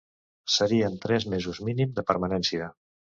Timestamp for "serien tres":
0.53-1.27